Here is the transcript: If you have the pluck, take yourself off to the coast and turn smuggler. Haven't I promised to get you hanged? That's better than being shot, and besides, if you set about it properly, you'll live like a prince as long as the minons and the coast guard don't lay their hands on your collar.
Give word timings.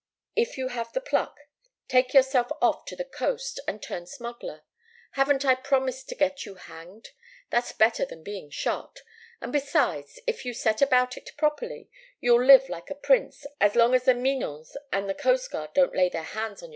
If 0.35 0.57
you 0.57 0.69
have 0.69 0.91
the 0.93 0.99
pluck, 0.99 1.35
take 1.87 2.11
yourself 2.11 2.51
off 2.59 2.85
to 2.85 2.95
the 2.95 3.05
coast 3.05 3.59
and 3.67 3.83
turn 3.83 4.07
smuggler. 4.07 4.63
Haven't 5.11 5.45
I 5.45 5.53
promised 5.53 6.09
to 6.09 6.15
get 6.15 6.43
you 6.43 6.55
hanged? 6.55 7.09
That's 7.51 7.71
better 7.71 8.03
than 8.03 8.23
being 8.23 8.49
shot, 8.49 9.01
and 9.41 9.53
besides, 9.53 10.19
if 10.25 10.43
you 10.43 10.55
set 10.55 10.81
about 10.81 11.17
it 11.17 11.29
properly, 11.37 11.87
you'll 12.19 12.43
live 12.43 12.67
like 12.67 12.89
a 12.89 12.95
prince 12.95 13.45
as 13.59 13.75
long 13.75 13.93
as 13.93 14.05
the 14.05 14.15
minons 14.15 14.75
and 14.91 15.07
the 15.07 15.13
coast 15.13 15.51
guard 15.51 15.75
don't 15.75 15.95
lay 15.95 16.09
their 16.09 16.23
hands 16.23 16.63
on 16.63 16.69
your 16.69 16.69
collar. 16.69 16.69